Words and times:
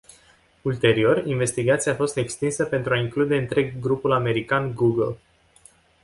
Ulterior, 0.63 1.25
investigația 1.25 1.91
a 1.91 1.95
fost 1.95 2.17
extinsă 2.17 2.65
pentru 2.65 2.93
a 2.93 2.97
include 2.97 3.37
întreg 3.37 3.79
grupul 3.79 4.11
american 4.13 4.73
Google. 4.75 5.17